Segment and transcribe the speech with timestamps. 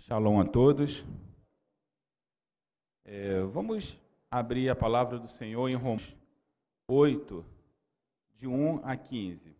[0.00, 1.04] Shalom a todos.
[3.04, 3.98] É, vamos
[4.30, 6.16] abrir a palavra do Senhor em Romanos
[6.88, 7.44] 8,
[8.34, 9.54] de 1 a 15.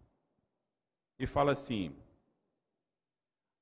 [1.18, 1.94] E fala assim: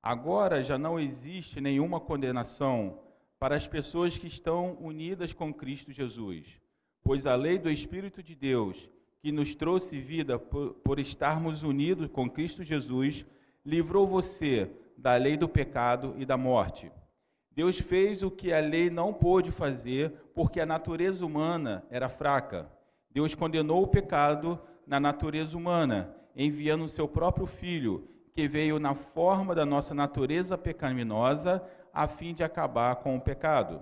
[0.01, 2.97] Agora já não existe nenhuma condenação
[3.37, 6.61] para as pessoas que estão unidas com Cristo Jesus,
[7.03, 8.89] pois a lei do Espírito de Deus,
[9.19, 13.25] que nos trouxe vida por, por estarmos unidos com Cristo Jesus,
[13.65, 16.91] livrou você da lei do pecado e da morte.
[17.51, 22.69] Deus fez o que a lei não pôde fazer, porque a natureza humana era fraca.
[23.09, 28.93] Deus condenou o pecado na natureza humana, enviando o seu próprio filho, que veio na
[28.93, 33.81] forma da nossa natureza pecaminosa, a fim de acabar com o pecado.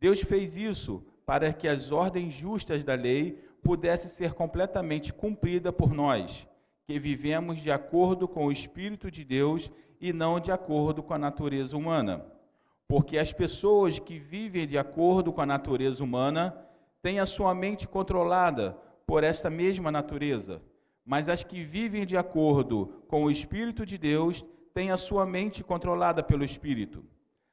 [0.00, 5.92] Deus fez isso para que as ordens justas da lei pudessem ser completamente cumpridas por
[5.92, 6.46] nós,
[6.86, 9.70] que vivemos de acordo com o Espírito de Deus
[10.00, 12.24] e não de acordo com a natureza humana.
[12.86, 16.56] Porque as pessoas que vivem de acordo com a natureza humana
[17.02, 20.62] têm a sua mente controlada por esta mesma natureza,
[21.04, 25.64] mas as que vivem de acordo com o Espírito de Deus têm a sua mente
[25.64, 27.04] controlada pelo Espírito.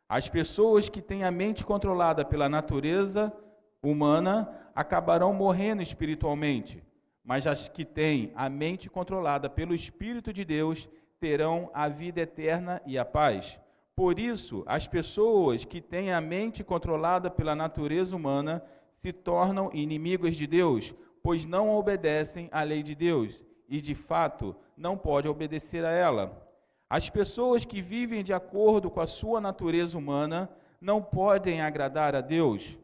[0.07, 3.33] As pessoas que têm a mente controlada pela natureza
[3.81, 6.83] humana acabarão morrendo espiritualmente,
[7.23, 10.87] mas as que têm a mente controlada pelo Espírito de Deus
[11.25, 13.59] terão a vida eterna e a paz.
[13.95, 18.63] Por isso, as pessoas que têm a mente controlada pela natureza humana
[18.95, 24.55] se tornam inimigos de Deus, pois não obedecem à lei de Deus e, de fato,
[24.77, 26.47] não podem obedecer a ela.
[26.87, 30.47] As pessoas que vivem de acordo com a sua natureza humana
[30.79, 32.77] não podem agradar a Deus.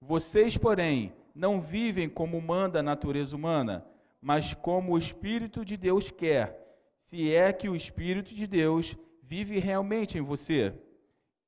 [0.00, 3.86] Vocês, porém, não vivem como manda a natureza humana,
[4.20, 6.67] mas como o Espírito de Deus quer
[7.08, 10.78] se é que o Espírito de Deus vive realmente em você.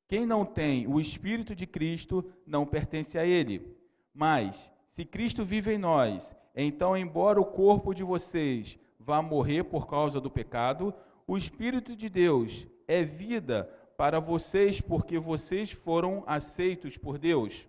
[0.08, 3.77] Quem não tem o Espírito de Cristo não pertence a Ele.
[4.14, 9.86] Mas, se Cristo vive em nós, então, embora o corpo de vocês vá morrer por
[9.86, 10.95] causa do pecado,
[11.27, 13.64] o Espírito de Deus é vida
[13.98, 17.68] para vocês, porque vocês foram aceitos por Deus.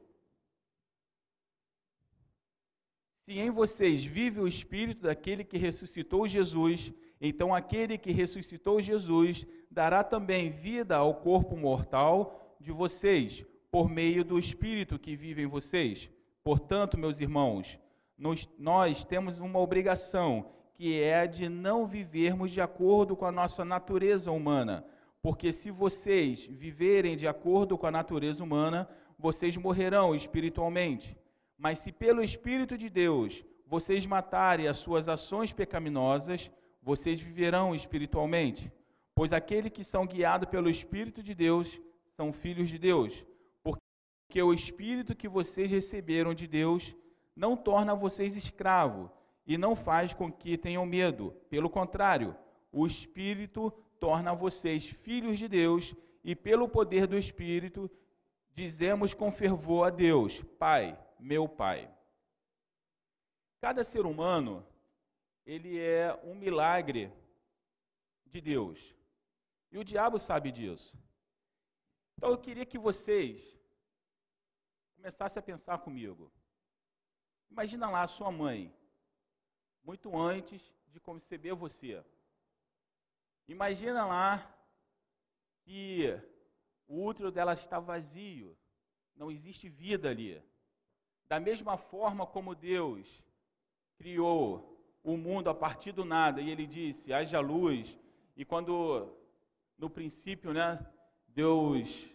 [3.25, 9.45] Se em vocês vive o Espírito daquele que ressuscitou Jesus, então aquele que ressuscitou Jesus
[9.69, 15.47] dará também vida ao corpo mortal de vocês, por meio do Espírito que vive em
[15.47, 16.09] vocês.
[16.43, 17.79] Portanto, meus irmãos,
[18.17, 23.31] nós, nós temos uma obrigação, que é a de não vivermos de acordo com a
[23.31, 24.83] nossa natureza humana.
[25.21, 31.15] Porque se vocês viverem de acordo com a natureza humana, vocês morrerão espiritualmente.
[31.55, 38.71] Mas se pelo Espírito de Deus vocês matarem as suas ações pecaminosas, vocês viverão espiritualmente,
[39.13, 41.79] pois aqueles que são guiados pelo Espírito de Deus
[42.15, 43.25] são filhos de Deus,
[43.63, 46.95] porque o Espírito que vocês receberam de Deus
[47.35, 49.09] não torna vocês escravos
[49.45, 52.35] e não faz com que tenham medo, pelo contrário,
[52.71, 55.93] o Espírito torna vocês filhos de Deus
[56.23, 57.89] e pelo poder do Espírito
[58.53, 61.89] dizemos com fervor a Deus: Pai, meu Pai.
[63.59, 64.65] Cada ser humano
[65.53, 67.11] ele é um milagre
[68.25, 68.95] de Deus.
[69.69, 70.97] E o diabo sabe disso.
[72.15, 73.59] Então eu queria que vocês
[74.95, 76.31] começassem a pensar comigo.
[77.49, 78.73] Imagina lá a sua mãe,
[79.83, 82.01] muito antes de conceber você.
[83.45, 84.29] Imagina lá
[85.63, 86.05] que
[86.87, 88.57] o útero dela está vazio,
[89.13, 90.41] não existe vida ali.
[91.25, 93.21] Da mesma forma como Deus
[93.97, 94.70] criou
[95.03, 97.97] o mundo a partir do nada, e ele disse: haja luz.
[98.35, 99.11] E quando,
[99.77, 100.85] no princípio, né,
[101.27, 102.09] Deus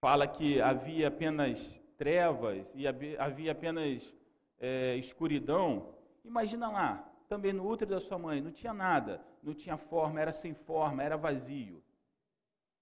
[0.00, 4.14] fala que havia apenas trevas e havia apenas
[4.58, 5.94] é, escuridão,
[6.24, 10.32] imagina lá, também no útero da sua mãe, não tinha nada, não tinha forma, era
[10.32, 11.82] sem forma, era vazio.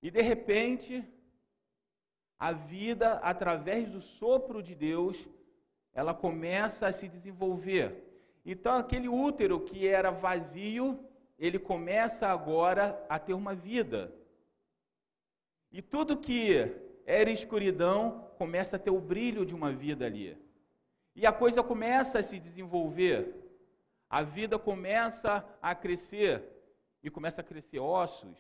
[0.03, 1.05] E de repente,
[2.39, 5.27] a vida, através do sopro de Deus,
[5.93, 8.06] ela começa a se desenvolver.
[8.49, 11.05] Então, aquele útero que era vazio,
[11.37, 14.15] ele começa agora a ter uma vida.
[15.73, 16.73] E tudo que
[17.05, 20.39] era escuridão começa a ter o brilho de uma vida ali.
[21.17, 23.35] E a coisa começa a se desenvolver.
[24.09, 26.45] A vida começa a crescer.
[27.03, 28.39] E começa a crescer ossos,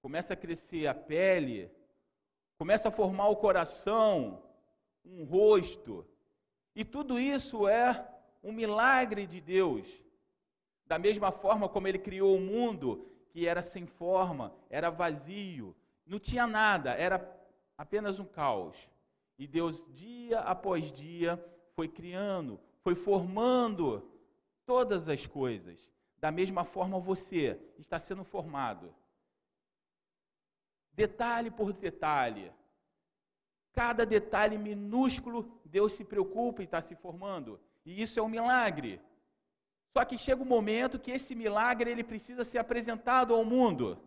[0.00, 1.70] começa a crescer a pele,
[2.58, 4.42] começa a formar o coração,
[5.04, 6.06] um rosto.
[6.74, 8.06] E tudo isso é
[8.42, 9.86] um milagre de Deus.
[10.86, 16.18] Da mesma forma como ele criou o mundo, que era sem forma, era vazio, Não
[16.18, 17.18] tinha nada, era
[17.78, 18.76] apenas um caos.
[19.38, 21.42] E Deus, dia após dia,
[21.74, 24.10] foi criando, foi formando
[24.66, 25.88] todas as coisas.
[26.18, 28.92] Da mesma forma, você está sendo formado.
[30.92, 32.52] Detalhe por detalhe.
[33.72, 37.60] Cada detalhe minúsculo, Deus se preocupa e está se formando.
[37.84, 39.00] E isso é um milagre.
[39.92, 43.98] Só que chega um momento que esse milagre ele precisa ser apresentado ao mundo.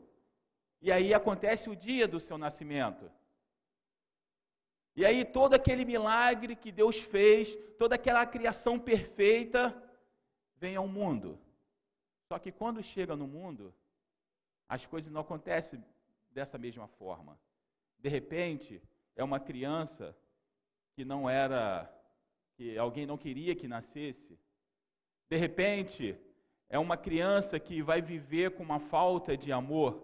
[0.82, 3.12] E aí acontece o dia do seu nascimento.
[4.96, 9.76] E aí todo aquele milagre que Deus fez, toda aquela criação perfeita,
[10.58, 11.40] vem ao mundo.
[12.28, 13.74] Só que quando chega no mundo,
[14.68, 15.84] as coisas não acontecem
[16.32, 17.40] dessa mesma forma.
[18.00, 18.82] De repente,
[19.16, 20.16] é uma criança
[20.94, 21.92] que não era,
[22.56, 24.38] que alguém não queria que nascesse.
[25.30, 26.16] De repente,
[26.70, 30.04] é uma criança que vai viver com uma falta de amor.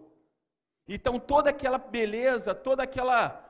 [0.88, 3.46] Então toda aquela beleza, toda aquela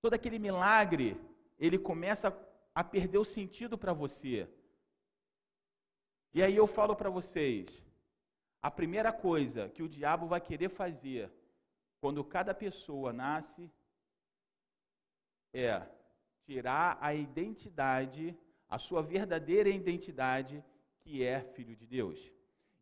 [0.00, 1.16] todo aquele milagre,
[1.58, 2.36] ele começa
[2.74, 4.48] a perder o sentido para você.
[6.34, 7.68] E aí eu falo para vocês,
[8.60, 11.30] a primeira coisa que o diabo vai querer fazer
[12.00, 13.70] quando cada pessoa nasce
[15.52, 15.82] é
[16.46, 18.36] tirar a identidade,
[18.68, 20.64] a sua verdadeira identidade,
[21.00, 22.32] que é filho de Deus.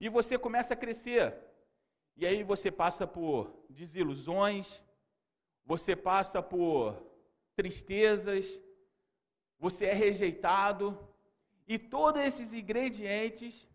[0.00, 1.36] E você começa a crescer.
[2.16, 4.82] E aí você passa por desilusões,
[5.64, 7.00] você passa por
[7.54, 8.60] tristezas,
[9.58, 10.98] você é rejeitado,
[11.68, 13.68] e todos esses ingredientes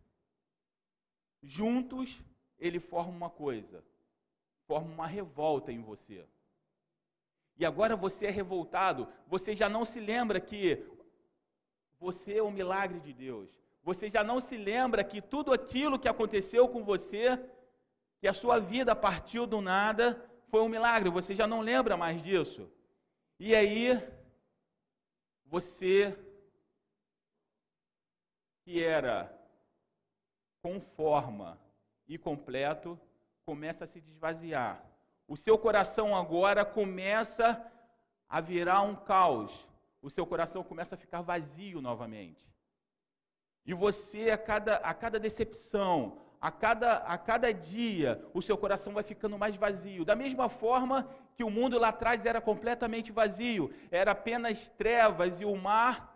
[1.42, 2.22] juntos,
[2.60, 3.84] ele forma uma coisa,
[4.68, 6.28] forma uma revolta em você.
[7.57, 10.86] E agora você é revoltado, você já não se lembra que
[12.00, 13.50] você é um milagre de Deus.
[13.81, 17.40] Você já não se lembra que tudo aquilo que aconteceu com você,
[18.19, 21.10] que a sua vida partiu do nada, foi um milagre.
[21.10, 22.69] Você já não lembra mais disso.
[23.40, 24.02] E aí,
[25.46, 26.18] você
[28.63, 29.31] que era
[30.62, 31.60] com forma
[32.07, 33.00] e completo,
[33.46, 34.84] começa a se desvaziar.
[35.27, 37.62] O seu coração agora começa
[38.30, 39.68] a virar um caos.
[40.01, 42.45] O seu coração começa a ficar vazio novamente.
[43.66, 48.94] E você, a cada, a cada decepção, a cada, a cada dia, o seu coração
[48.94, 50.06] vai ficando mais vazio.
[50.06, 55.45] Da mesma forma que o mundo lá atrás era completamente vazio, era apenas trevas e
[55.45, 56.15] o mar.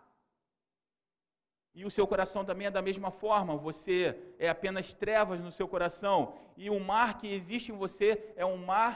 [1.80, 5.66] E o seu coração também é da mesma forma, você é apenas trevas no seu
[5.66, 8.94] coração, e o mar que existe em você é um mar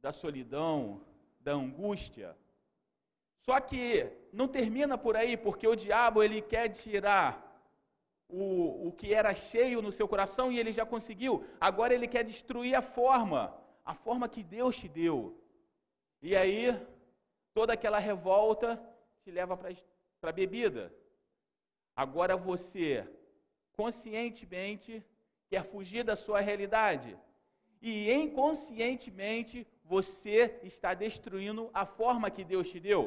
[0.00, 1.00] da solidão,
[1.38, 2.36] da angústia.
[3.44, 7.30] Só que não termina por aí, porque o diabo ele quer tirar
[8.28, 11.44] o, o que era cheio no seu coração e ele já conseguiu.
[11.60, 15.40] Agora ele quer destruir a forma, a forma que Deus te deu.
[16.20, 16.76] E aí,
[17.54, 18.82] toda aquela revolta
[19.22, 20.92] te leva para a bebida.
[22.04, 23.08] Agora você,
[23.72, 25.02] conscientemente,
[25.48, 27.16] quer fugir da sua realidade.
[27.80, 33.02] E inconscientemente você está destruindo a forma que Deus te deu.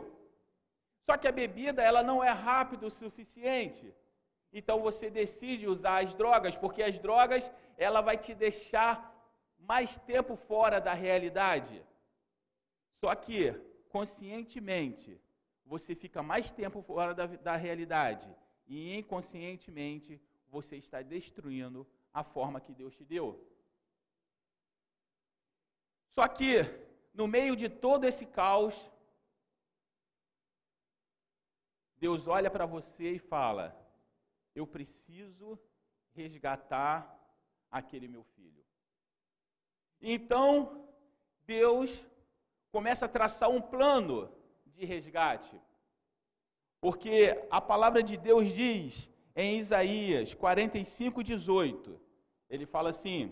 [1.05, 3.93] Só que a bebida, ela não é rápida o suficiente.
[4.51, 8.93] Então você decide usar as drogas, porque as drogas, ela vai te deixar
[9.59, 11.83] mais tempo fora da realidade.
[12.99, 13.53] Só que,
[13.89, 15.19] conscientemente,
[15.65, 18.27] você fica mais tempo fora da, da realidade.
[18.69, 23.27] E inconscientemente, você está destruindo a forma que Deus te deu.
[26.13, 26.61] Só que,
[27.11, 28.75] no meio de todo esse caos,
[31.97, 33.65] Deus olha para você e fala:
[34.53, 35.59] eu preciso
[36.11, 36.95] resgatar
[37.71, 38.63] aquele meu filho.
[39.99, 40.87] Então,
[41.45, 42.05] Deus
[42.71, 44.31] começa a traçar um plano
[44.67, 45.59] de resgate.
[46.81, 51.99] Porque a palavra de Deus diz em Isaías 45, 18:
[52.49, 53.31] ele fala assim: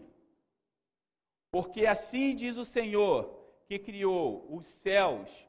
[1.52, 3.34] Porque assim diz o Senhor,
[3.66, 5.48] que criou os céus,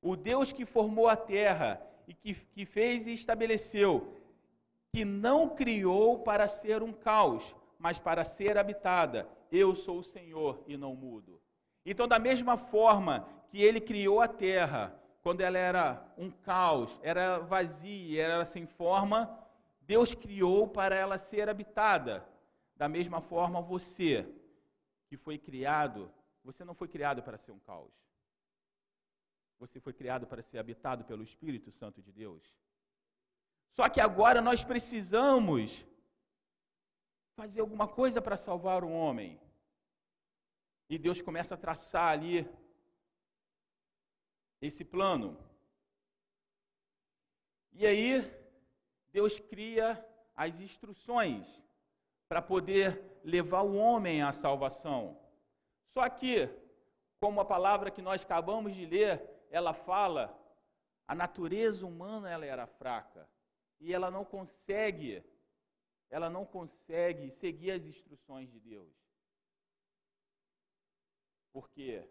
[0.00, 4.14] o Deus que formou a terra e que, que fez e estabeleceu
[4.94, 9.28] que não criou para ser um caos, mas para ser habitada.
[9.50, 11.40] Eu sou o Senhor e não mudo.
[11.84, 17.38] Então, da mesma forma que ele criou a terra, quando ela era um caos, era
[17.38, 19.18] vazia, era sem forma,
[19.80, 22.28] Deus criou para ela ser habitada.
[22.76, 24.28] Da mesma forma, você,
[25.08, 26.12] que foi criado,
[26.42, 27.94] você não foi criado para ser um caos.
[29.58, 32.42] Você foi criado para ser habitado pelo Espírito Santo de Deus.
[33.70, 35.86] Só que agora nós precisamos
[37.34, 39.40] fazer alguma coisa para salvar o homem.
[40.90, 42.46] E Deus começa a traçar ali
[44.60, 45.38] esse plano.
[47.72, 48.22] E aí,
[49.10, 51.62] Deus cria as instruções
[52.28, 55.20] para poder levar o homem à salvação.
[55.92, 56.48] Só que,
[57.20, 60.36] como a palavra que nós acabamos de ler, ela fala,
[61.06, 63.28] a natureza humana ela era fraca
[63.78, 65.22] e ela não consegue,
[66.10, 68.94] ela não consegue seguir as instruções de Deus.
[71.52, 72.08] Porque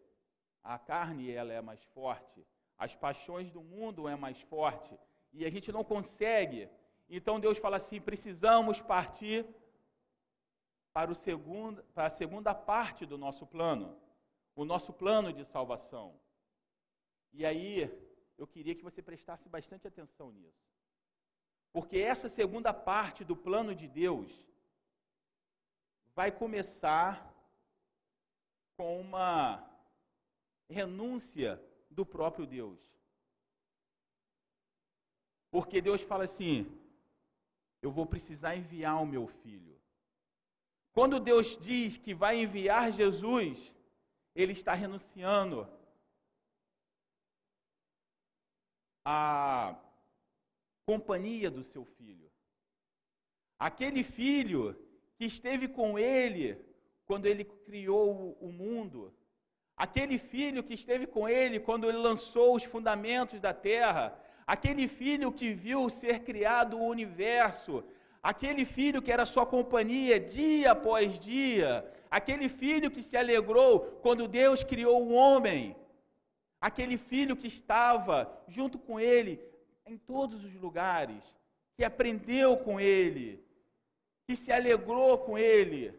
[0.64, 2.46] a carne ela é mais forte,
[2.78, 4.98] as paixões do mundo é mais forte
[5.32, 6.70] e a gente não consegue.
[7.10, 9.46] Então Deus fala assim: precisamos partir
[10.94, 13.98] para, o segundo, para a segunda parte do nosso plano,
[14.56, 16.20] o nosso plano de salvação.
[17.34, 17.92] E aí,
[18.38, 20.64] eu queria que você prestasse bastante atenção nisso.
[21.72, 24.32] Porque essa segunda parte do plano de Deus
[26.14, 27.34] vai começar
[28.78, 29.73] com uma
[30.74, 32.80] renúncia do próprio Deus.
[35.50, 36.58] Porque Deus fala assim:
[37.82, 39.80] eu vou precisar enviar o meu filho.
[40.94, 43.74] Quando Deus diz que vai enviar Jesus,
[44.36, 45.68] ele está renunciando
[49.06, 49.76] à
[50.86, 52.32] companhia do seu filho.
[53.60, 54.76] Aquele filho
[55.16, 56.58] que esteve com ele
[57.06, 59.14] quando ele criou o mundo.
[59.76, 64.18] Aquele filho que esteve com ele quando ele lançou os fundamentos da terra.
[64.46, 67.84] Aquele filho que viu ser criado o universo.
[68.22, 74.30] Aquele filho que era sua companhia dia após dia, aquele filho que se alegrou quando
[74.30, 75.76] Deus criou o homem,
[76.62, 79.42] aquele filho que estava junto com ele
[79.86, 81.22] em todos os lugares,
[81.76, 83.46] que aprendeu com ele,
[84.26, 85.94] que se alegrou com ele,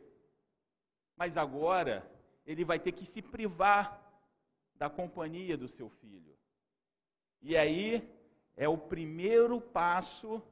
[1.18, 2.10] mas agora
[2.44, 4.00] ele vai ter que se privar
[4.74, 6.36] da companhia do seu filho.
[7.40, 8.08] E aí
[8.56, 10.42] é o primeiro passo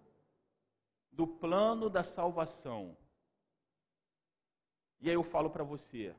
[1.11, 2.97] do plano da salvação.
[5.01, 6.15] E aí eu falo para você: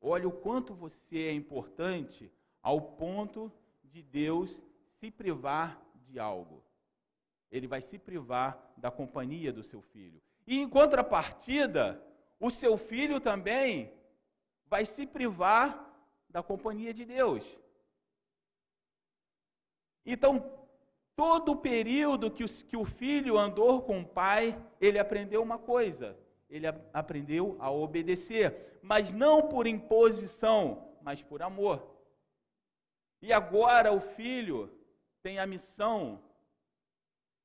[0.00, 3.52] olha o quanto você é importante ao ponto
[3.84, 4.62] de Deus
[4.98, 6.62] se privar de algo.
[7.50, 10.20] Ele vai se privar da companhia do seu filho.
[10.46, 12.02] E em contrapartida,
[12.38, 13.92] o seu filho também
[14.66, 15.66] vai se privar
[16.28, 17.58] da companhia de Deus.
[20.04, 20.32] Então,
[21.16, 25.58] Todo o período que o, que o filho andou com o pai, ele aprendeu uma
[25.58, 26.14] coisa:
[26.48, 31.90] ele a, aprendeu a obedecer, mas não por imposição, mas por amor.
[33.22, 34.70] E agora o filho
[35.22, 36.22] tem a missão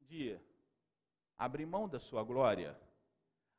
[0.02, 0.38] de
[1.38, 2.78] abrir mão da sua glória,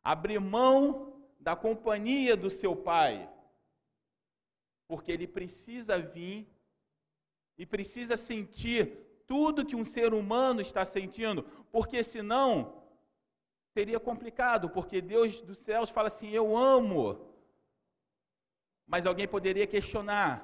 [0.05, 3.32] abrir mão da companhia do seu pai,
[4.93, 6.47] porque ele precisa vir
[7.57, 8.81] e precisa sentir
[9.27, 11.43] tudo que um ser humano está sentindo,
[11.75, 12.51] porque senão
[13.73, 17.03] seria complicado, porque Deus dos céus fala assim: Eu amo.
[18.87, 20.35] Mas alguém poderia questionar: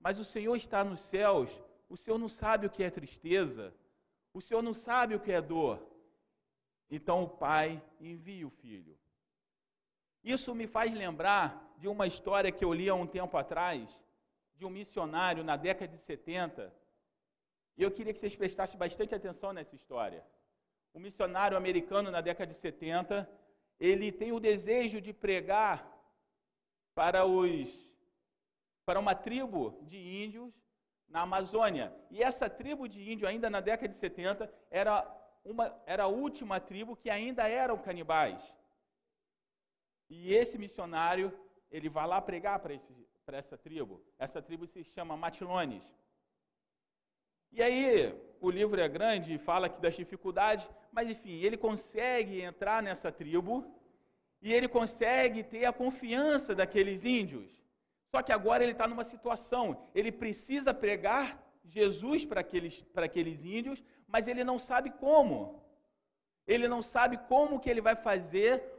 [0.00, 1.50] Mas o Senhor está nos céus,
[1.86, 3.74] o Senhor não sabe o que é tristeza,
[4.32, 5.76] o Senhor não sabe o que é dor.
[6.90, 7.68] Então o pai
[8.00, 8.96] envia o filho.
[10.22, 14.00] Isso me faz lembrar de uma história que eu li há um tempo atrás,
[14.54, 16.72] de um missionário na década de 70,
[17.76, 20.24] e eu queria que vocês prestassem bastante atenção nessa história.
[20.94, 23.28] Um missionário americano na década de 70,
[23.80, 25.76] ele tem o desejo de pregar
[26.94, 27.70] para os
[28.84, 30.52] para uma tribo de índios
[31.08, 31.94] na Amazônia.
[32.10, 35.06] E essa tribo de índio ainda na década de 70 era
[35.44, 38.54] uma era a última tribo que ainda eram canibais.
[40.14, 41.32] E esse missionário,
[41.70, 43.94] ele vai lá pregar para essa tribo.
[44.18, 45.84] Essa tribo se chama Matilones.
[47.50, 52.82] E aí, o livro é grande fala aqui das dificuldades, mas enfim, ele consegue entrar
[52.82, 53.54] nessa tribo
[54.42, 57.50] e ele consegue ter a confiança daqueles índios.
[58.10, 59.64] Só que agora ele está numa situação,
[59.94, 61.26] ele precisa pregar
[61.64, 65.62] Jesus para aqueles, para aqueles índios, mas ele não sabe como.
[66.46, 68.71] Ele não sabe como que ele vai fazer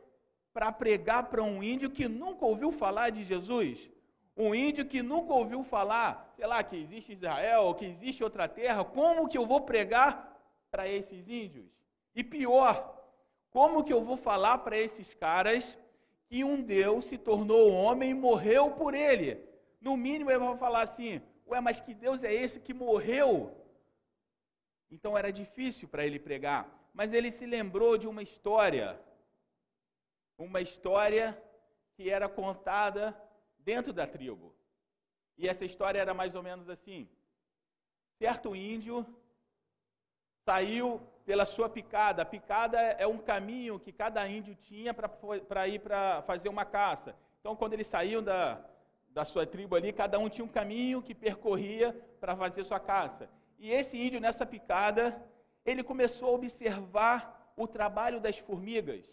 [0.54, 3.90] para pregar para um índio que nunca ouviu falar de Jesus.
[4.36, 8.84] Um índio que nunca ouviu falar, sei lá, que existe Israel, que existe outra terra,
[8.84, 10.12] como que eu vou pregar
[10.72, 11.68] para esses índios?
[12.16, 12.74] E pior,
[13.52, 15.78] como que eu vou falar para esses caras
[16.28, 19.40] que um Deus se tornou homem e morreu por ele?
[19.80, 23.56] No mínimo ele vai falar assim: Ué, mas que Deus é esse que morreu?
[24.90, 26.68] Então era difícil para ele pregar.
[26.94, 29.00] Mas ele se lembrou de uma história,
[30.38, 31.42] uma história
[31.96, 33.16] que era contada
[33.60, 34.54] dentro da tribo.
[35.38, 37.08] E essa história era mais ou menos assim:
[38.18, 39.06] certo índio
[40.46, 42.22] saiu pela sua picada.
[42.22, 47.16] A picada é um caminho que cada índio tinha para ir para fazer uma caça.
[47.40, 48.60] Então, quando eles saíam da,
[49.10, 53.30] da sua tribo ali, cada um tinha um caminho que percorria para fazer sua caça.
[53.58, 55.22] E esse índio, nessa picada,
[55.66, 59.10] ele começou a observar o trabalho das formigas.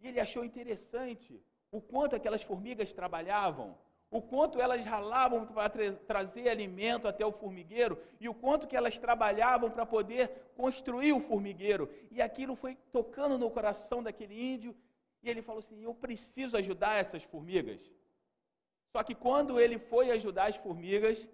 [0.00, 1.40] E ele achou interessante
[1.70, 3.76] o quanto aquelas formigas trabalhavam,
[4.10, 8.76] o quanto elas ralavam para tra trazer alimento até o formigueiro e o quanto que
[8.76, 11.88] elas trabalhavam para poder construir o formigueiro.
[12.10, 14.74] E aquilo foi tocando no coração daquele índio
[15.22, 17.80] e ele falou assim: Eu preciso ajudar essas formigas.
[18.90, 21.28] Só que quando ele foi ajudar as formigas,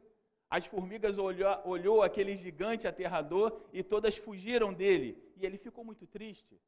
[0.50, 5.16] as formigas olhou, olhou aquele gigante aterrador e todas fugiram dele.
[5.38, 6.60] E ele ficou muito triste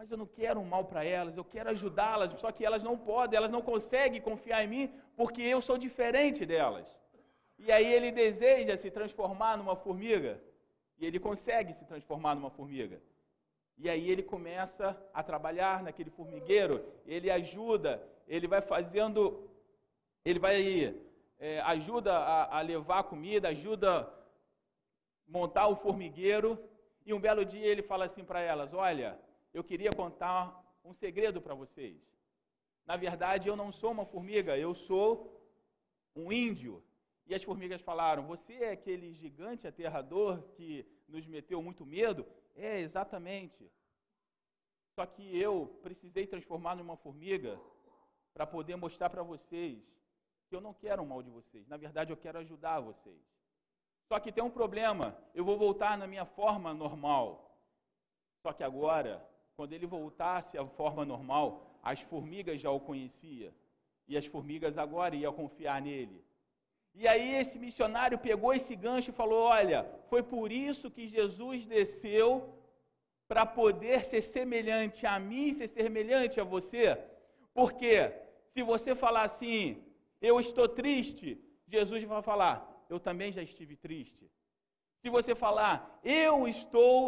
[0.00, 2.96] mas eu não quero um mal para elas, eu quero ajudá-las, só que elas não
[2.96, 6.88] podem, elas não conseguem confiar em mim, porque eu sou diferente delas.
[7.58, 10.42] E aí ele deseja se transformar numa formiga,
[10.98, 12.98] e ele consegue se transformar numa formiga.
[13.76, 19.50] E aí ele começa a trabalhar naquele formigueiro, ele ajuda, ele vai fazendo,
[20.24, 20.96] ele vai,
[21.38, 24.10] é, ajuda a, a levar comida, ajuda a
[25.28, 26.58] montar o formigueiro,
[27.04, 29.18] e um belo dia ele fala assim para elas: Olha,
[29.52, 30.40] eu queria contar
[30.84, 32.00] um segredo para vocês.
[32.86, 35.40] Na verdade, eu não sou uma formiga, eu sou
[36.14, 36.82] um índio.
[37.26, 42.26] E as formigas falaram: Você é aquele gigante aterrador que nos meteu muito medo?
[42.56, 43.70] É, exatamente.
[44.94, 47.60] Só que eu precisei transformar numa formiga
[48.34, 49.78] para poder mostrar para vocês
[50.48, 51.68] que eu não quero o mal de vocês.
[51.68, 53.22] Na verdade, eu quero ajudar vocês.
[54.08, 55.16] Só que tem um problema.
[55.32, 57.56] Eu vou voltar na minha forma normal.
[58.42, 59.24] Só que agora
[59.60, 61.48] quando ele voltasse à forma normal,
[61.90, 63.48] as formigas já o conhecia
[64.08, 66.18] e as formigas agora iam confiar nele.
[67.00, 71.66] E aí esse missionário pegou esse gancho e falou: "Olha, foi por isso que Jesus
[71.74, 72.28] desceu
[73.28, 76.86] para poder ser semelhante a mim, ser semelhante a você.
[77.52, 77.92] Porque
[78.52, 79.60] se você falar assim,
[80.30, 81.28] eu estou triste,
[81.74, 82.56] Jesus vai falar,
[82.88, 84.24] eu também já estive triste.
[85.02, 86.98] Se você falar, eu estou,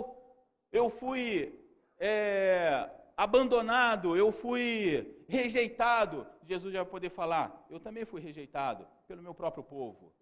[0.80, 1.61] eu fui
[2.04, 9.32] é, abandonado, eu fui rejeitado, Jesus vai poder falar: Eu também fui rejeitado pelo meu
[9.32, 10.12] próprio povo.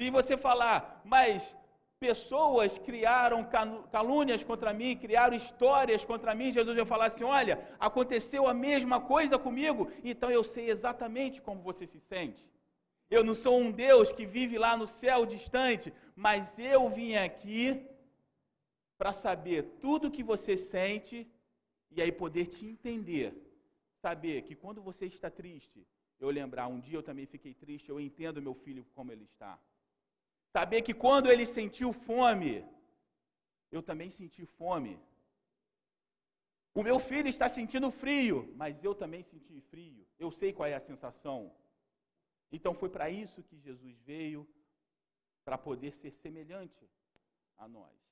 [0.00, 1.54] Se você falar, mas
[2.00, 3.46] pessoas criaram
[3.92, 8.98] calúnias contra mim, criaram histórias contra mim, Jesus vai falar assim: Olha, aconteceu a mesma
[8.98, 12.48] coisa comigo, então eu sei exatamente como você se sente.
[13.10, 17.86] Eu não sou um Deus que vive lá no céu distante, mas eu vim aqui
[18.98, 21.26] para saber tudo o que você sente
[21.90, 23.34] e aí poder te entender.
[24.00, 25.86] Saber que quando você está triste,
[26.18, 29.58] eu lembrar, um dia eu também fiquei triste, eu entendo meu filho como ele está.
[30.56, 32.64] Saber que quando ele sentiu fome,
[33.70, 34.98] eu também senti fome.
[36.74, 40.06] O meu filho está sentindo frio, mas eu também senti frio.
[40.18, 41.54] Eu sei qual é a sensação.
[42.52, 44.46] Então foi para isso que Jesus veio,
[45.44, 46.88] para poder ser semelhante
[47.56, 48.05] a nós.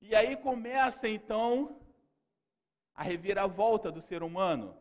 [0.00, 1.80] E aí começa então
[2.94, 4.76] a reviravolta do ser humano.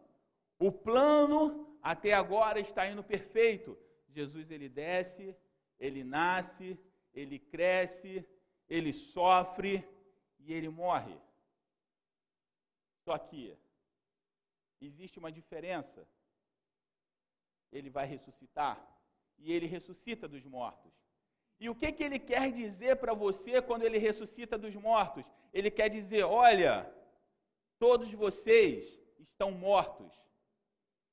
[0.57, 3.77] O plano até agora está indo perfeito.
[4.09, 5.35] Jesus ele desce,
[5.79, 6.77] ele nasce,
[7.13, 8.25] ele cresce,
[8.67, 9.87] ele sofre
[10.39, 11.15] e ele morre.
[13.03, 13.57] Só que
[14.81, 16.07] existe uma diferença.
[17.71, 18.77] Ele vai ressuscitar
[19.37, 20.98] e ele ressuscita dos mortos.
[21.59, 25.25] E o que, que ele quer dizer para você quando ele ressuscita dos mortos?
[25.53, 26.89] Ele quer dizer: olha,
[27.77, 30.13] todos vocês estão mortos,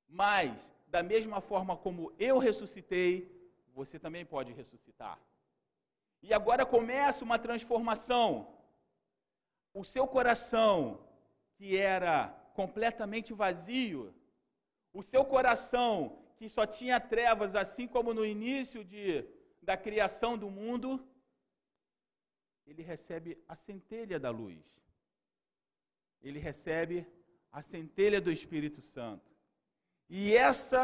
[0.08, 3.10] mas da mesma forma como eu ressuscitei,
[3.74, 5.18] você também pode ressuscitar.
[6.22, 8.28] E agora começa uma transformação.
[9.74, 10.76] O seu coração,
[11.56, 14.14] que era completamente vazio,
[14.92, 19.24] o seu coração, que só tinha trevas, assim como no início de
[19.68, 21.04] da criação do mundo,
[22.64, 24.64] ele recebe a centelha da luz.
[26.22, 27.04] Ele recebe
[27.50, 29.28] a centelha do Espírito Santo.
[30.08, 30.82] E essa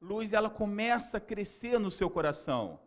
[0.00, 2.80] luz ela começa a crescer no seu coração.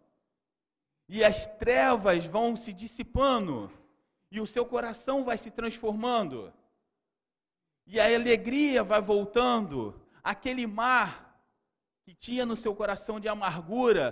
[1.08, 3.72] E as trevas vão se dissipando
[4.32, 6.52] e o seu coração vai se transformando.
[7.86, 10.02] E a alegria vai voltando.
[10.24, 11.40] Aquele mar
[12.04, 14.06] que tinha no seu coração de amargura,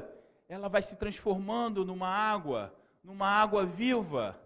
[0.54, 2.72] ela vai se transformando numa água,
[3.04, 4.40] numa água viva,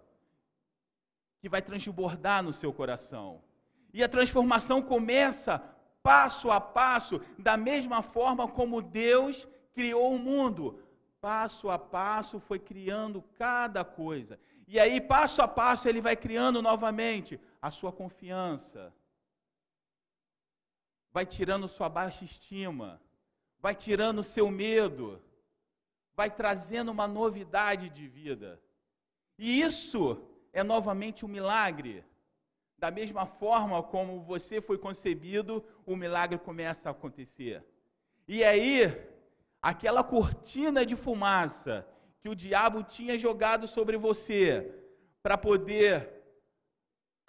[1.41, 3.43] que vai transbordar no seu coração.
[3.93, 5.59] E a transformação começa
[6.01, 10.81] passo a passo, da mesma forma como Deus criou o mundo.
[11.19, 14.39] Passo a passo foi criando cada coisa.
[14.65, 18.93] E aí, passo a passo, ele vai criando novamente a sua confiança.
[21.11, 23.01] Vai tirando sua baixa estima.
[23.59, 25.21] Vai tirando o seu medo.
[26.19, 28.49] Vai trazendo uma novidade de vida.
[29.37, 30.03] E isso
[30.51, 32.03] é novamente um milagre.
[32.83, 37.63] Da mesma forma como você foi concebido, o milagre começa a acontecer.
[38.27, 38.75] E aí,
[39.61, 41.87] aquela cortina de fumaça
[42.19, 44.45] que o diabo tinha jogado sobre você,
[45.21, 45.91] para poder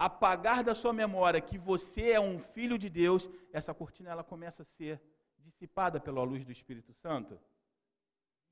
[0.07, 4.63] apagar da sua memória que você é um filho de Deus, essa cortina ela começa
[4.63, 5.01] a ser
[5.37, 7.39] dissipada pela luz do Espírito Santo.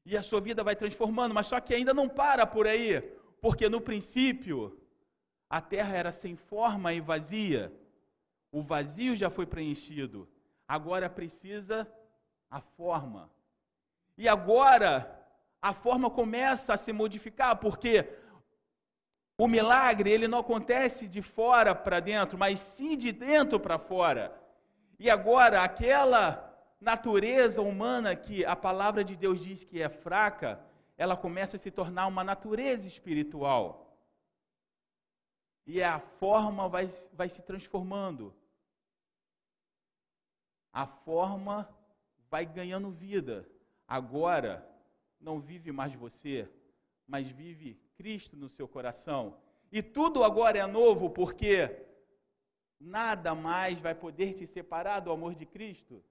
[0.10, 3.02] E a sua vida vai transformando, mas só que ainda não para por aí,
[3.42, 4.80] porque no princípio
[5.50, 7.74] a terra era sem forma e vazia.
[8.50, 10.26] O vazio já foi preenchido.
[10.66, 11.86] Agora precisa
[12.50, 13.30] a forma.
[14.18, 14.90] E agora
[15.62, 18.08] a forma começa a se modificar, porque
[19.38, 24.34] o milagre ele não acontece de fora para dentro, mas sim de dentro para fora.
[24.98, 26.47] E agora aquela
[26.80, 30.64] natureza humana que a palavra de Deus diz que é fraca,
[30.98, 33.98] ela começa a se tornar uma natureza espiritual.
[35.66, 38.34] E a forma vai, vai se transformando.
[40.72, 41.70] A forma
[42.30, 43.48] vai ganhando vida.
[43.88, 44.68] Agora,
[45.20, 46.50] não vive mais você,
[47.06, 49.38] mas vive Cristo no seu coração.
[49.72, 51.86] E tudo agora é novo, porque
[52.80, 56.04] nada mais vai poder te separar do amor de Cristo.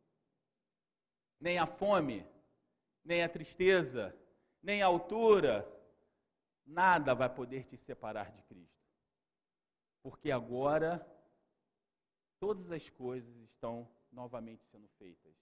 [1.41, 2.27] Nem a fome,
[3.05, 4.15] nem a tristeza,
[4.63, 5.67] nem a altura,
[6.65, 8.77] nada vai poder te separar de Cristo
[10.07, 11.05] porque agora
[12.39, 15.35] todas as coisas estão novamente sendo feitas.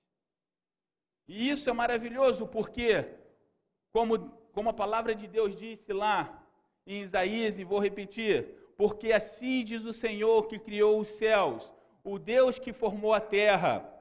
[1.29, 3.07] E isso é maravilhoso porque,
[3.93, 6.43] como, como a palavra de Deus disse lá
[6.87, 11.71] em Isaías, e vou repetir, porque assim diz o Senhor que criou os céus,
[12.03, 13.94] o Deus que formou a terra,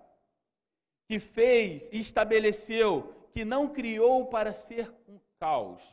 [1.14, 2.92] que fez e estabeleceu,
[3.34, 5.84] que não criou para ser um caos.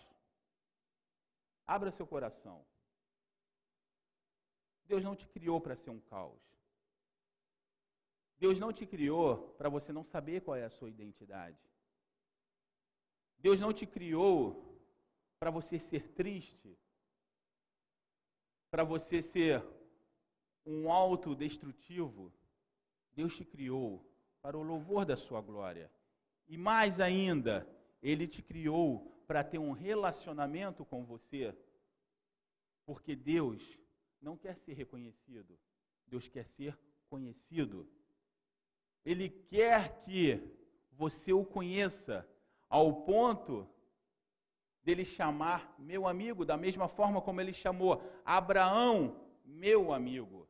[1.66, 2.64] Abra seu coração.
[4.86, 6.40] Deus não te criou para ser um caos.
[8.38, 11.70] Deus não te criou para você não saber qual é a sua identidade.
[13.38, 14.38] Deus não te criou
[15.38, 16.78] para você ser triste,
[18.70, 19.62] para você ser
[20.64, 22.32] um autodestrutivo.
[23.12, 24.09] Deus te criou
[24.42, 25.90] para o louvor da sua glória.
[26.48, 27.66] E mais ainda,
[28.02, 31.54] Ele te criou para ter um relacionamento com você.
[32.84, 33.78] Porque Deus
[34.20, 35.58] não quer ser reconhecido,
[36.06, 36.76] Deus quer ser
[37.08, 37.88] conhecido.
[39.04, 40.40] Ele quer que
[40.90, 42.28] você o conheça
[42.68, 43.68] ao ponto
[44.82, 50.48] dele chamar meu amigo, da mesma forma como ele chamou Abraão, meu amigo.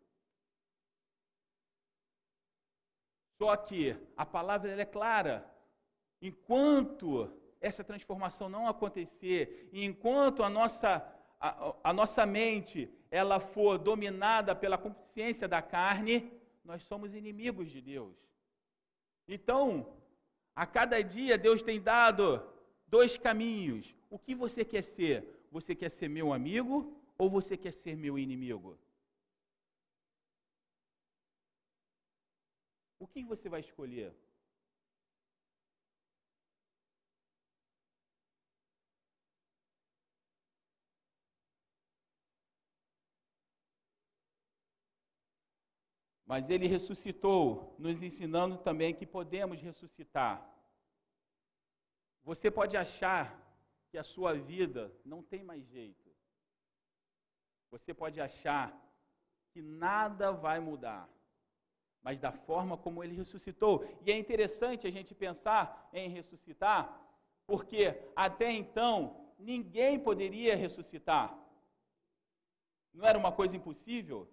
[3.41, 5.51] Só que a palavra é clara.
[6.21, 10.91] Enquanto essa transformação não acontecer, enquanto a nossa,
[11.41, 16.31] a, a nossa mente ela for dominada pela consciência da carne,
[16.63, 18.15] nós somos inimigos de Deus.
[19.27, 19.91] Então,
[20.55, 22.43] a cada dia Deus tem dado
[22.87, 23.97] dois caminhos.
[24.11, 25.47] O que você quer ser?
[25.51, 28.79] Você quer ser meu amigo ou você quer ser meu inimigo?
[33.01, 34.15] O que você vai escolher?
[46.27, 50.37] Mas ele ressuscitou, nos ensinando também que podemos ressuscitar.
[52.23, 53.25] Você pode achar
[53.89, 56.09] que a sua vida não tem mais jeito.
[57.71, 58.67] Você pode achar
[59.51, 61.09] que nada vai mudar.
[62.03, 63.87] Mas da forma como ele ressuscitou.
[64.05, 67.01] E é interessante a gente pensar em ressuscitar,
[67.47, 71.37] porque até então ninguém poderia ressuscitar.
[72.93, 74.29] Não era uma coisa impossível?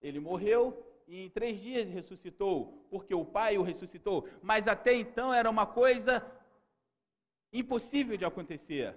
[0.00, 4.28] Ele morreu e em três dias ressuscitou, porque o Pai o ressuscitou.
[4.42, 6.24] Mas até então era uma coisa
[7.52, 8.96] impossível de acontecer.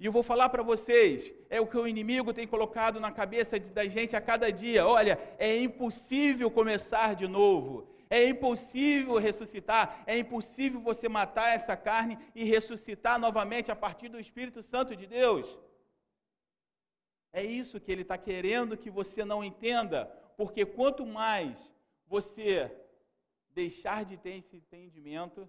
[0.00, 3.60] E eu vou falar para vocês, é o que o inimigo tem colocado na cabeça
[3.60, 4.86] da gente a cada dia.
[4.86, 7.86] Olha, é impossível começar de novo.
[8.08, 14.18] É impossível ressuscitar, é impossível você matar essa carne e ressuscitar novamente a partir do
[14.18, 15.46] Espírito Santo de Deus.
[17.30, 21.56] É isso que ele está querendo que você não entenda, porque quanto mais
[22.06, 22.74] você
[23.50, 25.48] deixar de ter esse entendimento,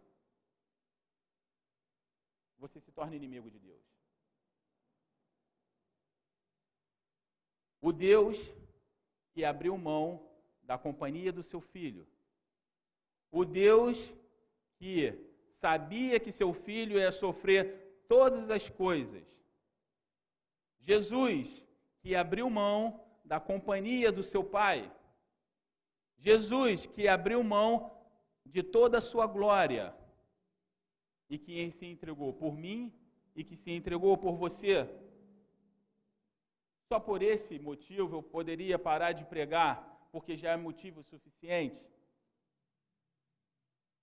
[2.59, 3.90] você se torna inimigo de Deus.
[7.81, 8.37] O Deus
[9.33, 10.29] que abriu mão
[10.61, 12.07] da companhia do seu filho.
[13.31, 14.13] O Deus
[14.77, 15.13] que
[15.49, 19.23] sabia que seu filho ia sofrer todas as coisas.
[20.79, 21.63] Jesus,
[22.01, 24.91] que abriu mão da companhia do seu Pai.
[26.17, 27.91] Jesus, que abriu mão
[28.45, 29.95] de toda a sua glória
[31.29, 32.93] e que se entregou por mim
[33.35, 34.89] e que se entregou por você.
[36.91, 39.75] Só por esse motivo eu poderia parar de pregar,
[40.11, 41.81] porque já é motivo suficiente.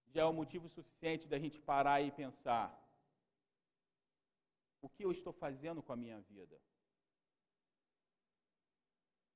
[0.07, 2.66] Já é o um motivo suficiente da gente parar e pensar:
[4.81, 6.59] o que eu estou fazendo com a minha vida?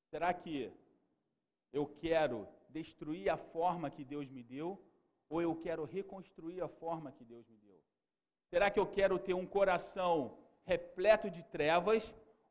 [0.09, 0.73] Será que
[1.75, 4.83] eu quero destruir a forma que Deus me deu
[5.29, 7.79] ou eu quero reconstruir a forma que Deus me deu?
[8.49, 12.03] Será que eu quero ter um coração repleto de trevas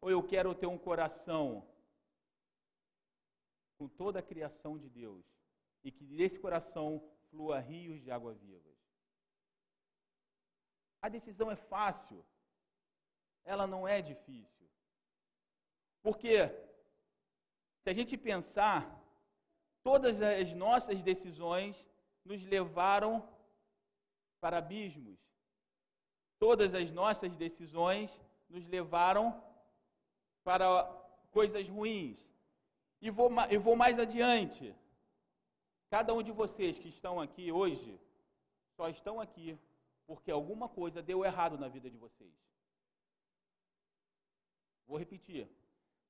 [0.02, 1.68] ou eu quero ter um coração
[3.78, 5.26] com toda a criação de Deus
[5.84, 6.88] e que desse coração
[7.30, 8.80] flua rios de água vivas?
[11.02, 12.24] A decisão é fácil,
[13.44, 14.68] ela não é difícil.
[16.04, 16.48] Porque,
[17.82, 18.80] se a gente pensar,
[19.84, 21.86] todas as nossas decisões
[22.24, 23.28] nos levaram
[24.40, 25.20] para abismos.
[26.40, 29.26] Todas as nossas decisões nos levaram
[30.44, 30.84] para
[31.32, 32.20] coisas ruins.
[33.02, 34.76] E vou, eu vou mais adiante.
[35.90, 38.00] Cada um de vocês que estão aqui hoje,
[38.76, 39.58] só estão aqui
[40.06, 42.34] porque alguma coisa deu errado na vida de vocês.
[44.88, 45.48] Vou repetir.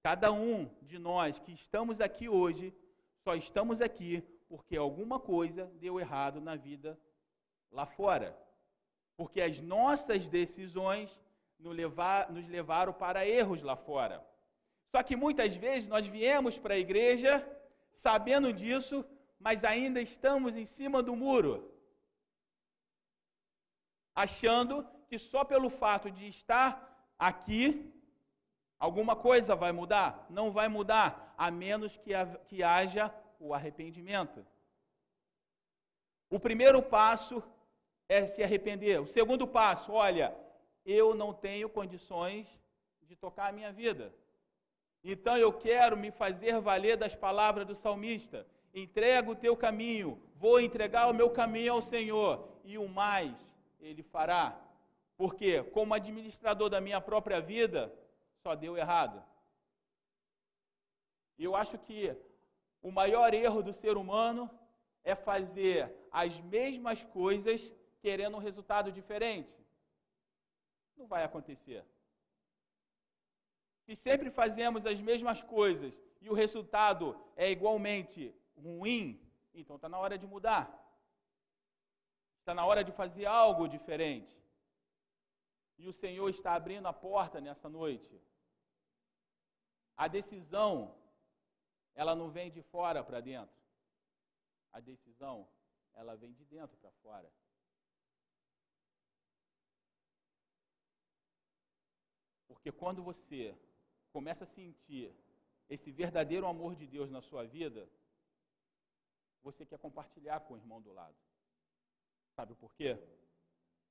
[0.02, 2.74] Cada um de nós que estamos aqui hoje,
[3.24, 7.00] só estamos aqui porque alguma coisa deu errado na vida
[7.72, 8.38] lá fora.
[9.16, 11.20] Porque as nossas decisões
[11.62, 14.26] nos, levar, nos levaram para erros lá fora.
[14.92, 17.48] Só que muitas vezes nós viemos para a igreja
[17.94, 19.06] sabendo disso,
[19.40, 21.72] mas ainda estamos em cima do muro,
[24.14, 27.94] achando que só pelo fato de estar aqui,
[28.80, 30.26] alguma coisa vai mudar.
[30.30, 32.12] Não vai mudar, a menos que,
[32.48, 34.46] que haja o arrependimento.
[36.30, 37.44] O primeiro passo
[38.08, 39.02] é se arrepender.
[39.02, 40.36] O segundo passo, olha,
[40.86, 42.48] eu não tenho condições
[43.04, 44.14] de tocar a minha vida.
[45.04, 48.46] Então eu quero me fazer valer das palavras do salmista.
[48.74, 53.36] Entrega o teu caminho, vou entregar o meu caminho ao Senhor, e o mais
[53.80, 54.60] ele fará.
[55.18, 57.94] Porque, como administrador da minha própria vida,
[58.42, 59.22] só deu errado.
[61.38, 62.16] Eu acho que
[62.82, 64.50] o maior erro do ser humano
[65.04, 69.61] é fazer as mesmas coisas querendo um resultado diferente.
[71.02, 71.84] Não vai acontecer.
[73.86, 78.22] Se sempre fazemos as mesmas coisas e o resultado é igualmente
[78.56, 79.20] ruim,
[79.52, 80.68] então está na hora de mudar.
[82.38, 84.36] Está na hora de fazer algo diferente.
[85.80, 88.22] E o Senhor está abrindo a porta nessa noite.
[89.98, 90.96] A decisão,
[91.96, 93.60] ela não vem de fora para dentro.
[94.72, 95.48] A decisão,
[95.96, 97.30] ela vem de dentro para fora.
[102.62, 103.58] Porque quando você
[104.12, 105.12] começa a sentir
[105.68, 107.90] esse verdadeiro amor de Deus na sua vida,
[109.42, 111.18] você quer compartilhar com o irmão do lado.
[112.36, 113.00] Sabe por quê?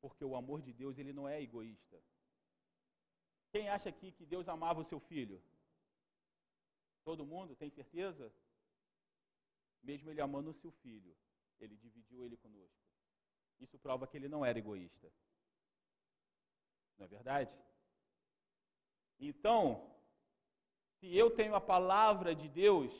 [0.00, 2.00] Porque o amor de Deus, ele não é egoísta.
[3.50, 5.42] Quem acha aqui que Deus amava o seu filho?
[7.02, 8.32] Todo mundo, tem certeza?
[9.82, 11.16] Mesmo ele amando o seu filho,
[11.58, 12.86] ele dividiu ele conosco.
[13.58, 15.12] Isso prova que ele não era egoísta.
[16.96, 17.58] Não é verdade?
[19.20, 19.86] Então,
[20.98, 22.90] se eu tenho a palavra de Deus,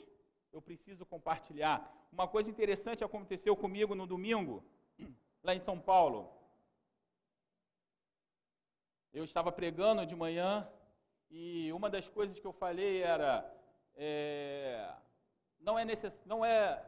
[0.53, 1.91] eu preciso compartilhar.
[2.13, 4.63] Uma coisa interessante aconteceu comigo no domingo,
[5.43, 6.31] lá em São Paulo.
[9.13, 10.71] Eu estava pregando de manhã
[11.31, 13.51] e uma das coisas que eu falei era:
[13.95, 14.93] é,
[15.59, 15.85] não é
[16.25, 16.85] não é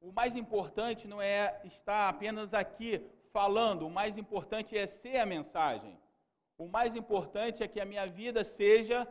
[0.00, 3.00] o mais importante não é estar apenas aqui
[3.32, 5.98] falando, o mais importante é ser a mensagem.
[6.58, 9.06] O mais importante é que a minha vida seja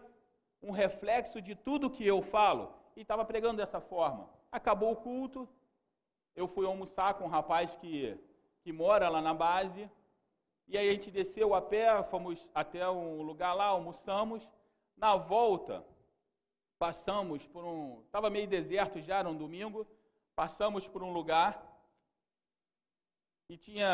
[0.62, 2.74] um reflexo de tudo que eu falo.
[2.96, 4.30] E estava pregando dessa forma.
[4.52, 5.48] Acabou o culto,
[6.36, 8.18] eu fui almoçar com um rapaz que,
[8.62, 9.90] que mora lá na base.
[10.68, 14.48] E aí a gente desceu a pé, fomos até um lugar lá, almoçamos.
[14.96, 15.86] Na volta,
[16.78, 18.02] passamos por um.
[18.06, 19.88] Estava meio deserto já, era um domingo.
[20.36, 21.72] passamos por um lugar
[23.52, 23.92] e tinha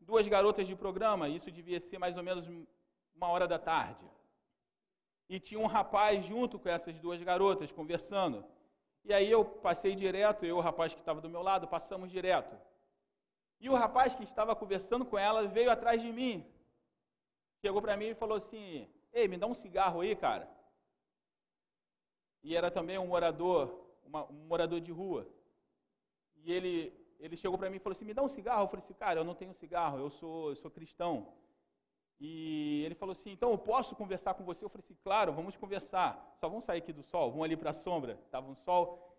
[0.00, 2.44] duas garotas de programa, isso devia ser mais ou menos
[3.18, 4.06] uma hora da tarde.
[5.28, 8.44] E tinha um rapaz junto com essas duas garotas conversando.
[9.04, 12.10] E aí eu passei direto, eu e o rapaz que estava do meu lado, passamos
[12.10, 12.56] direto.
[13.60, 16.46] E o rapaz que estava conversando com ela veio atrás de mim.
[17.60, 20.48] Chegou para mim e falou assim: Ei, me dá um cigarro aí, cara.
[22.42, 23.62] E era também um morador,
[24.04, 25.28] uma, um morador de rua.
[26.36, 28.62] E ele, ele chegou para mim e falou assim: Me dá um cigarro.
[28.62, 31.26] Eu falei assim: Cara, eu não tenho cigarro, eu sou, eu sou cristão.
[32.20, 34.64] E ele falou assim: Então eu posso conversar com você?
[34.64, 36.34] Eu falei assim: Claro, vamos conversar.
[36.40, 38.18] Só vamos sair aqui do sol, vamos ali para a sombra.
[38.24, 39.16] Estava um sol.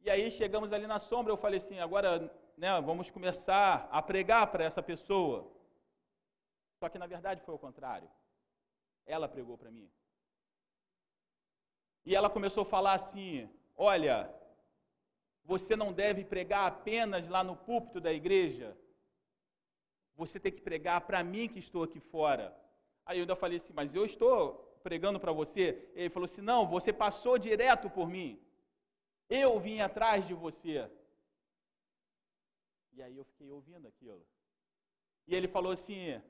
[0.00, 1.32] E aí chegamos ali na sombra.
[1.32, 5.50] Eu falei assim: Agora, né, vamos começar a pregar para essa pessoa.
[6.78, 8.10] Só que na verdade foi o contrário.
[9.06, 9.90] Ela pregou para mim.
[12.04, 14.30] E ela começou a falar assim: Olha,
[15.44, 18.76] você não deve pregar apenas lá no púlpito da igreja.
[20.16, 22.56] Você tem que pregar para mim que estou aqui fora.
[23.04, 25.90] Aí eu ainda falei assim: Mas eu estou pregando para você.
[25.94, 28.40] Ele falou assim: Não, você passou direto por mim.
[29.28, 30.90] Eu vim atrás de você.
[32.92, 34.24] E aí eu fiquei ouvindo aquilo.
[35.26, 36.20] E ele falou assim: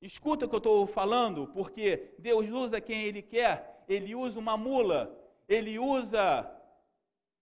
[0.00, 3.84] Escuta o que eu estou falando, porque Deus usa quem Ele quer.
[3.88, 5.14] Ele usa uma mula,
[5.48, 6.50] Ele usa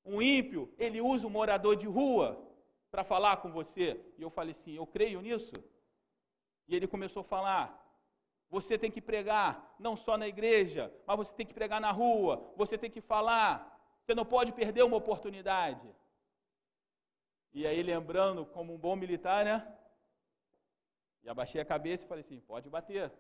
[0.05, 2.52] um ímpio, Ele usa um morador de rua
[2.93, 3.99] para falar com você.
[4.19, 5.55] E eu falei assim: Eu creio nisso.
[6.69, 7.65] E ele começou a falar:
[8.51, 12.53] Você tem que pregar, não só na igreja, mas você tem que pregar na rua,
[12.55, 13.51] você tem que falar.
[14.03, 15.89] Você não pode perder uma oportunidade.
[17.55, 19.57] E aí, lembrando, como um bom militar, né?
[21.23, 23.11] E abaixei a cabeça e falei assim: pode bater.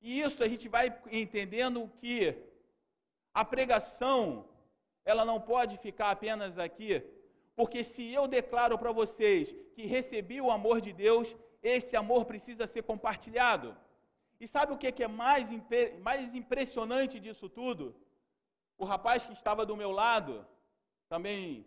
[0.00, 2.40] E isso a gente vai entendendo que
[3.34, 4.48] a pregação,
[5.04, 7.02] ela não pode ficar apenas aqui,
[7.58, 9.44] porque se eu declaro para vocês
[9.74, 11.28] que recebi o amor de Deus,
[11.74, 13.68] esse amor precisa ser compartilhado.
[14.40, 15.48] E sabe o que é mais,
[16.08, 17.84] mais impressionante disso tudo?
[18.82, 20.46] O rapaz que estava do meu lado
[21.08, 21.66] também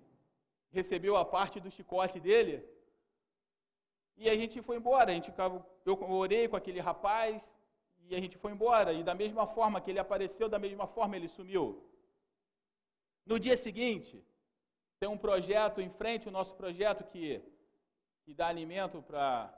[0.79, 2.55] recebeu a parte do chicote dele.
[4.15, 5.11] E a gente foi embora.
[5.11, 5.33] A gente,
[5.85, 7.53] eu orei com aquele rapaz
[8.07, 8.93] e a gente foi embora.
[8.93, 11.65] E da mesma forma que ele apareceu, da mesma forma ele sumiu.
[13.25, 14.15] No dia seguinte,
[15.01, 17.41] tem um projeto em frente, o nosso projeto que,
[18.23, 19.51] que dá alimento para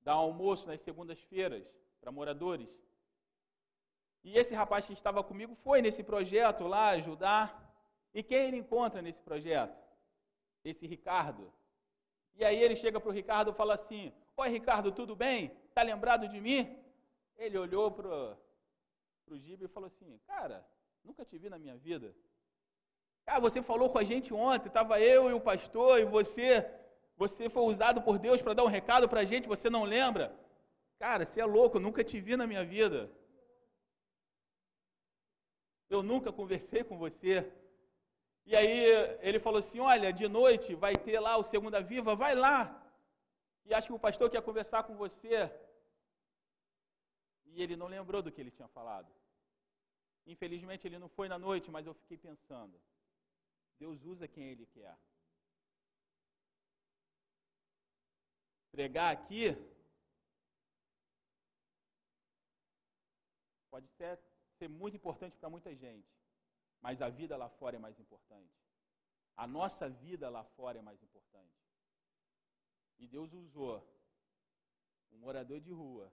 [0.00, 1.64] dar almoço nas segundas-feiras
[2.00, 2.68] para moradores.
[4.24, 7.44] E esse rapaz que estava comigo foi nesse projeto lá ajudar.
[8.12, 9.80] E quem ele encontra nesse projeto?
[10.64, 11.52] Esse Ricardo.
[12.34, 15.52] E aí ele chega para o Ricardo e fala assim: Oi, Ricardo, tudo bem?
[15.68, 16.76] Está lembrado de mim?
[17.36, 18.36] Ele olhou para
[19.28, 20.66] o Gibe e falou assim: Cara,
[21.04, 22.12] nunca te vi na minha vida.
[23.26, 26.48] Ah, você falou com a gente ontem, estava eu e o pastor, e você,
[27.16, 30.24] você foi usado por Deus para dar um recado para a gente, você não lembra?
[30.98, 33.10] Cara, você é louco, eu nunca te vi na minha vida.
[35.88, 37.34] Eu nunca conversei com você.
[38.44, 38.78] E aí
[39.20, 42.58] ele falou assim: Olha, de noite vai ter lá o Segunda Viva, vai lá.
[43.64, 45.50] E acho que o pastor quer conversar com você.
[47.46, 49.10] E ele não lembrou do que ele tinha falado.
[50.26, 52.74] Infelizmente ele não foi na noite, mas eu fiquei pensando:
[53.78, 54.96] Deus usa quem ele quer.
[58.70, 59.56] Pregar aqui
[63.70, 64.18] pode ser,
[64.58, 66.08] ser muito importante para muita gente.
[66.80, 68.54] Mas a vida lá fora é mais importante.
[69.36, 71.56] A nossa vida lá fora é mais importante.
[72.98, 73.86] E Deus usou
[75.12, 76.12] um morador de rua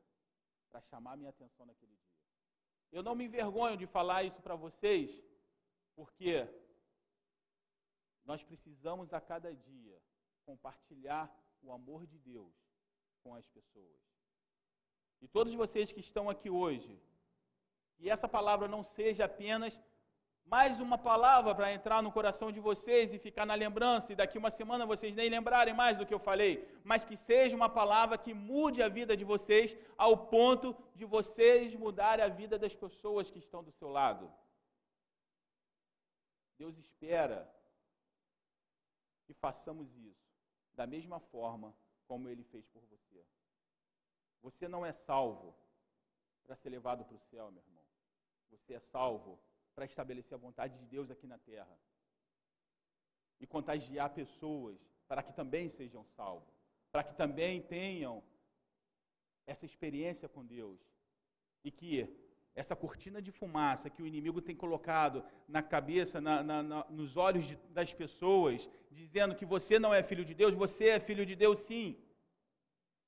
[0.70, 2.18] para chamar minha atenção naquele dia.
[2.92, 5.10] Eu não me envergonho de falar isso para vocês,
[5.96, 6.48] porque
[8.26, 9.98] nós precisamos a cada dia
[10.46, 11.26] compartilhar
[11.62, 12.54] o amor de Deus
[13.22, 14.02] com as pessoas.
[15.22, 16.94] E todos vocês que estão aqui hoje,
[17.96, 19.80] que essa palavra não seja apenas
[20.46, 24.38] mais uma palavra para entrar no coração de vocês e ficar na lembrança, e daqui
[24.38, 28.18] uma semana vocês nem lembrarem mais do que eu falei, mas que seja uma palavra
[28.18, 33.32] que mude a vida de vocês ao ponto de vocês mudarem a vida das pessoas
[33.32, 34.32] que estão do seu lado.
[36.58, 37.50] Deus espera
[39.26, 40.34] que façamos isso
[40.74, 41.76] da mesma forma
[42.08, 43.26] como ele fez por você.
[44.42, 45.56] Você não é salvo
[46.44, 47.84] para ser levado para o céu, meu irmão.
[48.52, 49.40] Você é salvo
[49.74, 51.78] para estabelecer a vontade de Deus aqui na terra
[53.40, 56.54] e contagiar pessoas para que também sejam salvos,
[56.92, 58.24] para que também tenham
[59.46, 60.80] essa experiência com Deus
[61.64, 62.00] e que
[62.56, 67.18] essa cortina de fumaça que o inimigo tem colocado na cabeça, na, na, na, nos
[67.18, 71.26] olhos de, das pessoas, dizendo que você não é filho de Deus, você é filho
[71.26, 71.98] de Deus sim.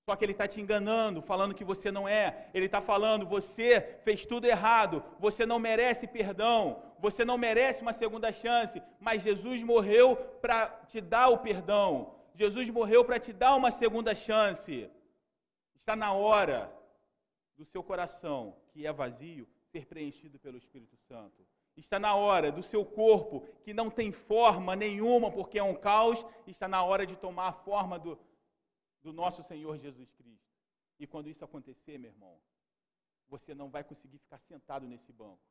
[0.06, 2.50] Só que ele está te enganando, falando que você não é.
[2.54, 7.94] Ele está falando, você fez tudo errado, você não merece perdão, você não merece uma
[7.94, 12.16] segunda chance, mas Jesus morreu para te dar o perdão.
[12.36, 14.90] Jesus morreu para te dar uma segunda chance.
[15.76, 16.72] Está na hora
[17.58, 21.46] do seu coração, que é vazio, ser preenchido pelo Espírito Santo.
[21.76, 26.26] Está na hora do seu corpo, que não tem forma nenhuma, porque é um caos,
[26.48, 28.18] está na hora de tomar a forma do,
[29.02, 30.56] do nosso Senhor Jesus Cristo.
[30.98, 32.38] E quando isso acontecer, meu irmão,
[33.28, 35.42] você não vai conseguir ficar sentado nesse banco.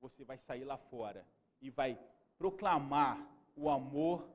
[0.00, 1.26] Você vai sair lá fora
[1.60, 1.98] e vai
[2.38, 3.20] proclamar
[3.56, 4.28] o amor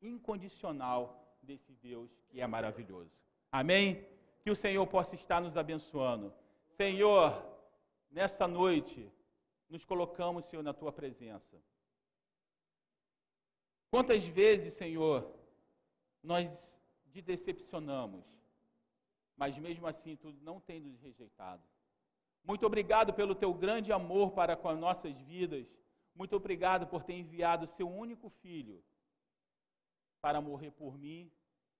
[0.00, 3.20] incondicional desse Deus que é maravilhoso.
[3.50, 4.06] Amém?
[4.42, 6.32] Que o Senhor possa estar nos abençoando.
[6.76, 7.42] Senhor,
[8.10, 9.10] nessa noite,
[9.68, 11.56] nos colocamos, Senhor, na tua presença.
[13.90, 15.30] Quantas vezes, Senhor,
[16.22, 16.78] nós
[17.10, 18.24] te decepcionamos,
[19.36, 21.62] mas mesmo assim tu não tem nos rejeitado.
[22.44, 25.66] Muito obrigado pelo teu grande amor para com as nossas vidas.
[26.14, 28.82] Muito obrigado por ter enviado o seu único filho
[30.20, 31.30] para morrer por mim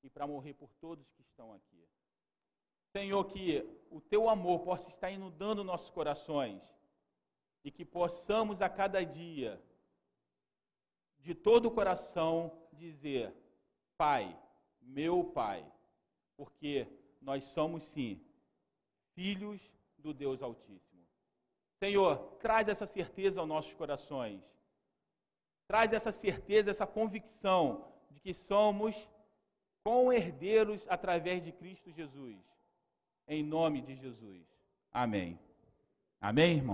[0.02, 1.81] e para morrer por todos que estão aqui.
[2.92, 6.62] Senhor, que o teu amor possa estar inundando nossos corações
[7.64, 9.62] e que possamos a cada dia,
[11.18, 12.34] de todo o coração,
[12.72, 13.32] dizer:
[13.96, 14.38] Pai,
[14.80, 15.64] meu Pai,
[16.36, 16.86] porque
[17.20, 18.20] nós somos sim
[19.14, 19.60] filhos
[19.96, 21.06] do Deus Altíssimo.
[21.78, 24.42] Senhor, traz essa certeza aos nossos corações.
[25.66, 29.08] Traz essa certeza, essa convicção de que somos
[29.82, 32.51] com-herdeiros através de Cristo Jesus.
[33.26, 34.42] Em nome de Jesus.
[34.92, 35.38] Amém.
[36.20, 36.70] Amém, irmão?